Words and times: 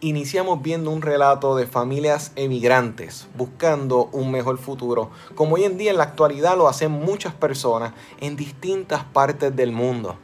iniciamos 0.00 0.62
viendo 0.62 0.90
un 0.90 1.02
relato 1.02 1.56
de 1.56 1.66
familias 1.66 2.32
emigrantes 2.34 3.28
buscando 3.36 4.08
un 4.12 4.30
mejor 4.30 4.56
futuro, 4.56 5.10
como 5.34 5.56
hoy 5.56 5.64
en 5.64 5.76
día 5.76 5.90
en 5.90 5.98
la 5.98 6.04
actualidad 6.04 6.56
lo 6.56 6.68
hacen 6.68 6.90
muchas 6.90 7.34
personas 7.34 7.92
en 8.20 8.36
distintas 8.36 9.04
partes 9.04 9.54
del 9.54 9.72
mundo. 9.72 10.16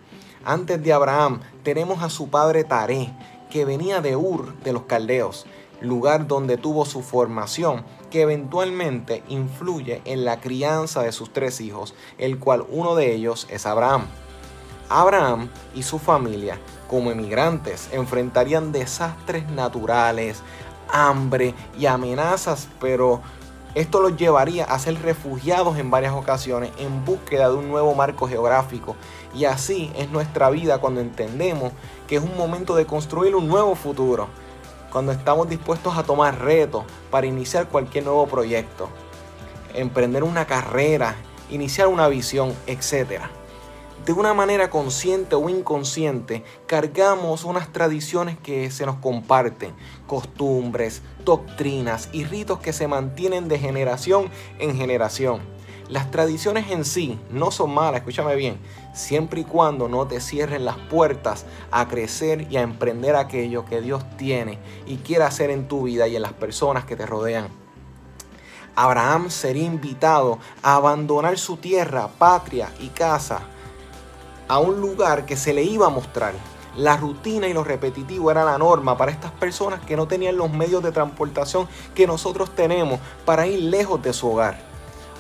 Antes 0.45 0.83
de 0.83 0.93
Abraham 0.93 1.41
tenemos 1.63 2.03
a 2.03 2.09
su 2.09 2.31
padre 2.31 2.65
Taré, 2.65 3.13
que 3.51 3.65
venía 3.65 4.01
de 4.01 4.17
Ur 4.17 4.59
de 4.61 4.73
los 4.73 4.85
Caldeos, 4.85 5.45
lugar 5.81 6.27
donde 6.27 6.57
tuvo 6.57 6.87
su 6.87 7.03
formación, 7.03 7.85
que 8.11 8.23
eventualmente 8.23 9.23
influye 9.29 10.01
en 10.07 10.25
la 10.25 10.41
crianza 10.41 11.03
de 11.03 11.13
sus 11.13 11.33
tres 11.33 11.61
hijos, 11.61 11.95
el 12.17 12.39
cual 12.39 12.65
uno 12.71 12.95
de 12.95 13.15
ellos 13.15 13.47
es 13.51 13.67
Abraham. 13.67 14.07
Abraham 14.89 15.51
y 15.75 15.83
su 15.83 15.99
familia, 15.99 16.59
como 16.89 17.11
emigrantes, 17.11 17.89
enfrentarían 17.93 18.73
desastres 18.73 19.49
naturales, 19.51 20.43
hambre 20.89 21.55
y 21.79 21.87
amenazas, 21.87 22.69
pero 22.81 23.21
esto 23.75 24.01
los 24.01 24.17
llevaría 24.17 24.65
a 24.65 24.79
ser 24.79 25.01
refugiados 25.03 25.79
en 25.79 25.91
varias 25.91 26.15
ocasiones 26.15 26.71
en 26.79 27.05
búsqueda 27.05 27.49
de 27.51 27.57
un 27.57 27.69
nuevo 27.69 27.95
marco 27.95 28.27
geográfico. 28.29 28.97
Y 29.35 29.45
así 29.45 29.93
es 29.97 30.11
nuestra 30.11 30.49
vida 30.49 30.79
cuando 30.79 31.01
entendemos 31.01 31.73
que 32.09 32.17
es 32.17 32.23
un 32.23 32.37
momento 32.37 32.75
de 32.75 32.87
construir 32.87 33.35
un 33.35 33.49
nuevo 33.49 33.75
futuro, 33.75 34.29
cuando 34.91 35.13
estamos 35.13 35.49
dispuestos 35.49 35.99
a 35.99 36.05
tomar 36.05 36.41
retos 36.41 36.85
para 37.11 37.27
iniciar 37.27 37.69
cualquier 37.69 38.05
nuevo 38.05 38.27
proyecto, 38.27 38.89
emprender 39.75 40.25
una 40.25 40.47
carrera, 40.47 41.17
iniciar 41.51 41.89
una 41.89 42.09
visión, 42.09 42.55
etcétera 42.67 43.29
de 44.05 44.13
una 44.13 44.35
manera 44.35 44.71
consciente 44.71 45.35
o 45.35 45.49
inconsciente, 45.49 46.45
cargamos 46.67 47.45
unas 47.45 47.73
tradiciones 47.73 48.39
que 48.39 48.71
se 48.71 48.87
nos 48.87 48.97
comparten, 48.97 49.73
costumbres, 50.07 51.03
doctrinas 51.25 52.09
y 52.13 52.25
ritos 52.25 52.61
que 52.61 52.73
se 52.73 52.87
mantienen 52.87 53.49
de 53.49 53.59
generación 53.59 54.31
en 54.59 54.77
generación. 54.77 55.41
Las 55.89 56.11
tradiciones 56.11 56.71
en 56.71 56.85
sí 56.85 57.19
no 57.31 57.51
son 57.51 57.73
malas, 57.73 58.01
escúchame 58.01 58.35
bien, 58.37 58.59
siempre 58.93 59.41
y 59.41 59.45
cuando 59.45 59.89
no 59.89 60.07
te 60.07 60.21
cierren 60.21 60.65
las 60.65 60.77
puertas 60.77 61.47
a 61.71 61.89
crecer 61.89 62.47
y 62.51 62.57
a 62.57 62.63
emprender 62.63 63.17
aquello 63.17 63.65
que 63.65 63.81
Dios 63.81 64.05
tiene 64.17 64.59
y 64.87 64.97
quiere 64.99 65.25
hacer 65.25 65.51
en 65.51 65.69
tu 65.69 65.85
vida 65.85 66.09
y 66.09 66.17
en 66.17 66.23
las 66.23 66.33
personas 66.33 66.85
que 66.85 66.97
te 66.97 67.07
rodean. 67.07 67.49
Abraham 68.75 69.31
sería 69.31 69.65
invitado 69.65 70.39
a 70.63 70.75
abandonar 70.75 71.39
su 71.39 71.57
tierra, 71.57 72.09
patria 72.19 72.69
y 72.79 72.89
casa 72.89 73.41
a 74.49 74.59
un 74.59 74.81
lugar 74.81 75.27
que 75.27 75.37
se 75.37 75.53
le 75.53 75.63
iba 75.63 75.87
a 75.87 75.91
mostrar. 75.91 76.35
La 76.77 76.97
rutina 76.97 77.49
y 77.49 77.55
lo 77.55 77.65
repetitivo 77.65 78.31
era 78.31 78.45
la 78.45 78.59
norma 78.59 78.99
para 78.99 79.11
estas 79.11 79.31
personas 79.33 79.81
que 79.81 79.97
no 79.97 80.07
tenían 80.07 80.37
los 80.37 80.51
medios 80.51 80.83
de 80.83 80.93
transportación 80.93 81.67
que 81.95 82.07
nosotros 82.07 82.55
tenemos 82.55 83.01
para 83.25 83.47
ir 83.47 83.61
lejos 83.63 84.03
de 84.03 84.13
su 84.13 84.31
hogar. 84.31 84.59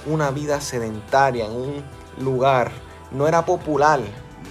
Una 0.04 0.30
vida 0.30 0.60
sedentaria 0.60 1.46
en 1.46 1.52
un 1.52 1.84
lugar 2.18 2.70
no 3.10 3.26
era 3.26 3.44
popular, 3.46 4.00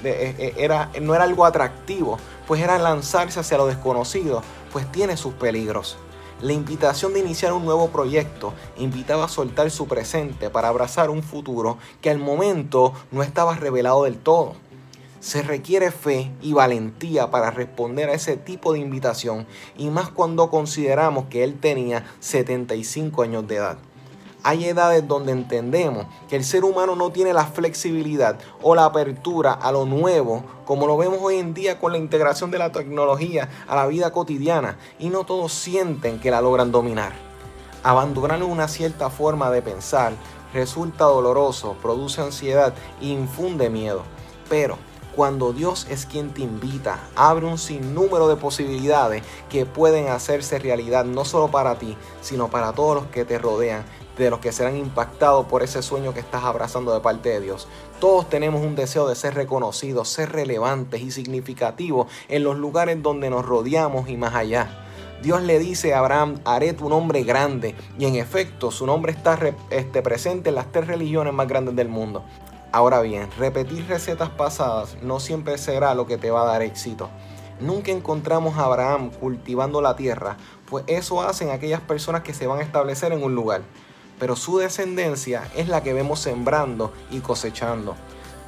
eh, 0.04 0.36
eh, 0.38 0.54
era, 0.58 0.90
no 1.00 1.14
era 1.14 1.26
algo 1.26 1.46
atractivo, 1.46 2.18
pues 2.48 2.62
era 2.62 2.78
lanzarse 2.80 3.40
hacia 3.40 3.58
lo 3.58 3.68
desconocido, 3.68 4.42
pues 4.72 4.92
tiene 4.92 5.16
sus 5.16 5.34
peligros. 5.34 5.98
La 6.42 6.52
invitación 6.52 7.14
de 7.14 7.22
iniciar 7.22 7.54
un 7.54 7.64
nuevo 7.64 7.90
proyecto 7.90 8.54
invitaba 8.78 9.26
a 9.26 9.30
soltar 9.30 9.72
su 9.72 9.88
presente 9.88 10.50
para 10.50 10.68
abrazar 10.68 11.10
un 11.10 11.24
futuro 11.24 11.78
que 12.02 12.10
al 12.10 12.20
momento 12.20 12.94
no 13.12 13.24
estaba 13.24 13.56
revelado 13.56 14.04
del 14.04 14.18
todo. 14.18 14.54
Se 15.26 15.42
requiere 15.42 15.90
fe 15.90 16.32
y 16.40 16.54
valentía 16.54 17.32
para 17.32 17.50
responder 17.50 18.12
a 18.12 18.14
ese 18.14 18.38
tipo 18.38 18.74
de 18.74 18.80
invitación 18.80 19.48
y 19.76 19.90
más 19.90 20.10
cuando 20.10 20.52
consideramos 20.52 21.26
que 21.32 21.44
él 21.44 21.60
tenía 21.60 22.06
75 22.20 23.24
años 23.24 23.48
de 23.48 23.56
edad. 23.56 23.80
Hay 24.44 24.66
edades 24.66 25.08
donde 25.08 25.32
entendemos 25.32 26.06
que 26.30 26.36
el 26.36 26.44
ser 26.44 26.64
humano 26.64 26.96
no 26.96 27.10
tiene 27.12 27.34
la 27.34 27.48
flexibilidad 27.48 28.38
o 28.62 28.76
la 28.76 28.86
apertura 28.86 29.52
a 29.52 29.72
lo 29.72 29.88
nuevo 29.88 30.44
como 30.64 30.86
lo 30.86 30.96
vemos 30.96 31.18
hoy 31.20 31.38
en 31.38 31.56
día 31.56 31.80
con 31.80 31.94
la 31.94 31.98
integración 31.98 32.52
de 32.52 32.60
la 32.60 32.72
tecnología 32.72 33.50
a 33.68 33.76
la 33.76 33.88
vida 33.88 34.12
cotidiana 34.12 34.78
y 35.00 35.10
no 35.10 35.24
todos 35.24 35.52
sienten 35.54 36.20
que 36.20 36.30
la 36.30 36.42
logran 36.42 36.72
dominar. 36.72 37.14
Abandonar 37.82 38.44
una 38.44 38.68
cierta 38.68 39.10
forma 39.10 39.50
de 39.50 39.64
pensar 39.64 40.14
resulta 40.54 41.06
doloroso, 41.06 41.76
produce 41.82 42.22
ansiedad 42.22 42.76
e 43.02 43.08
infunde 43.08 43.72
miedo. 43.72 44.04
Pero 44.48 44.78
cuando 45.16 45.54
Dios 45.54 45.88
es 45.90 46.06
quien 46.06 46.34
te 46.34 46.42
invita, 46.42 47.00
abre 47.16 47.46
un 47.46 47.58
sinnúmero 47.58 48.28
de 48.28 48.36
posibilidades 48.36 49.24
que 49.50 49.66
pueden 49.66 50.10
hacerse 50.10 50.60
realidad 50.60 51.06
no 51.06 51.24
solo 51.24 51.50
para 51.50 51.80
ti, 51.80 51.96
sino 52.22 52.50
para 52.50 52.74
todos 52.74 52.96
los 52.96 53.06
que 53.08 53.24
te 53.24 53.38
rodean, 53.38 53.86
de 54.18 54.30
los 54.30 54.40
que 54.40 54.52
serán 54.52 54.76
impactados 54.78 55.46
por 55.46 55.64
ese 55.64 55.82
sueño 55.82 56.14
que 56.14 56.20
estás 56.20 56.44
abrazando 56.44 56.94
de 56.94 57.00
parte 57.00 57.30
de 57.30 57.42
Dios. 57.42 57.68
Todos 58.00 58.30
tenemos 58.30 58.62
un 58.62 58.76
deseo 58.76 59.08
de 59.08 59.16
ser 59.16 59.36
reconocidos, 59.36 60.10
ser 60.10 60.32
relevantes 60.32 61.02
y 61.02 61.12
significativos 61.12 62.08
en 62.28 62.44
los 62.44 62.58
lugares 62.58 63.02
donde 63.02 63.30
nos 63.30 63.46
rodeamos 63.46 64.10
y 64.10 64.18
más 64.18 64.36
allá. 64.36 64.82
Dios 65.22 65.42
le 65.42 65.60
dice 65.60 65.94
a 65.94 66.00
Abraham, 66.00 66.36
haré 66.46 66.74
tu 66.74 66.90
nombre 66.90 67.24
grande. 67.24 67.74
Y 67.98 68.06
en 68.06 68.16
efecto, 68.16 68.70
su 68.70 68.86
nombre 68.86 69.12
está 69.12 69.40
este, 69.70 70.02
presente 70.02 70.50
en 70.50 70.56
las 70.56 70.72
tres 70.72 70.88
religiones 70.88 71.34
más 71.34 71.48
grandes 71.48 71.76
del 71.76 71.90
mundo. 71.90 72.24
Ahora 72.76 73.00
bien, 73.00 73.30
repetir 73.38 73.88
recetas 73.88 74.30
pasadas 74.30 74.98
no 75.02 75.22
siempre 75.22 75.58
será 75.58 75.96
lo 75.96 76.08
que 76.08 76.18
te 76.18 76.30
va 76.30 76.42
a 76.42 76.46
dar 76.46 76.62
éxito. 76.62 77.10
Nunca 77.62 77.90
encontramos 77.90 78.58
a 78.58 78.66
Abraham 78.66 79.12
cultivando 79.12 79.82
la 79.82 79.96
tierra, 79.96 80.36
pues 80.70 80.84
eso 80.88 81.22
hacen 81.22 81.52
aquellas 81.52 81.80
personas 81.80 82.24
que 82.24 82.34
se 82.34 82.48
van 82.48 82.60
a 82.60 82.64
establecer 82.64 83.14
en 83.14 83.24
un 83.24 83.34
lugar. 83.34 83.62
Pero 84.20 84.36
su 84.36 84.58
descendencia 84.58 85.48
es 85.56 85.70
la 85.70 85.84
que 85.84 85.94
vemos 85.94 86.20
sembrando 86.20 86.92
y 87.12 87.20
cosechando. 87.20 87.96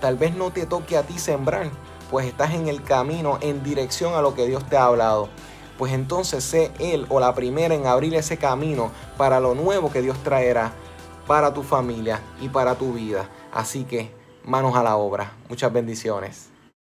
Tal 0.02 0.18
vez 0.18 0.36
no 0.36 0.52
te 0.52 0.66
toque 0.66 0.98
a 0.98 1.04
ti 1.04 1.20
sembrar, 1.20 1.70
pues 2.12 2.26
estás 2.28 2.54
en 2.54 2.68
el 2.68 2.84
camino 2.84 3.38
en 3.40 3.64
dirección 3.64 4.14
a 4.14 4.22
lo 4.22 4.34
que 4.34 4.46
Dios 4.46 4.68
te 4.68 4.76
ha 4.76 4.88
hablado. 4.88 5.30
Pues 5.78 5.94
entonces 5.94 6.44
sé 6.44 6.70
Él 6.80 7.06
o 7.08 7.22
la 7.22 7.34
primera 7.34 7.74
en 7.74 7.88
abrir 7.88 8.14
ese 8.14 8.36
camino 8.36 8.92
para 9.16 9.40
lo 9.40 9.56
nuevo 9.56 9.90
que 9.90 10.02
Dios 10.02 10.22
traerá 10.22 10.74
para 11.28 11.54
tu 11.54 11.62
familia 11.62 12.22
y 12.42 12.50
para 12.50 12.76
tu 12.76 12.94
vida. 12.94 13.30
Así 13.52 13.84
que 13.84 14.12
manos 14.44 14.76
a 14.76 14.84
la 14.84 14.96
obra. 14.98 15.34
Muchas 15.50 15.72
bendiciones. 15.72 16.50